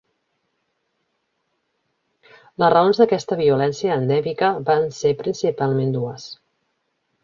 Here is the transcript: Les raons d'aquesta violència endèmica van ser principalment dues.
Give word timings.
Les 2.65 2.75
raons 2.77 3.03
d'aquesta 3.03 3.39
violència 3.45 4.01
endèmica 4.01 4.53
van 4.73 4.93
ser 5.05 5.17
principalment 5.25 5.99
dues. 6.01 6.31